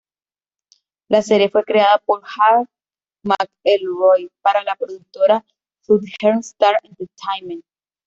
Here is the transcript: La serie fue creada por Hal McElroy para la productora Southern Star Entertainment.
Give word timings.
La 1.09 1.21
serie 1.21 1.51
fue 1.51 1.63
creada 1.63 1.99
por 2.03 2.23
Hal 2.23 2.67
McElroy 3.23 4.31
para 4.41 4.63
la 4.63 4.75
productora 4.75 5.45
Southern 5.81 6.39
Star 6.39 6.79
Entertainment. 6.81 7.63